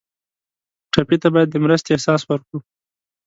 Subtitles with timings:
[0.93, 2.59] ټپي ته باید د مرستې احساس ورکړو.